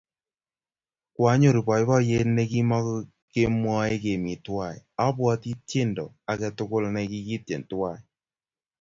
[1.15, 4.77] Kwaanyoru poipoiyet ne mokimwoey kemi twai.
[5.05, 7.99] Abwoti tyendo ake tukul ne kikityen twai.